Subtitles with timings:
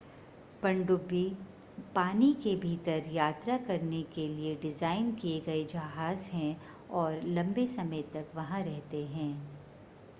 [0.61, 1.23] पनडुब्बी
[1.95, 6.55] पानी के भीतर यात्रा करने के लिए डिज़ाइन किए गए जहाज़ हैं
[6.93, 9.31] और लंबे समय तक वहां रहते हैं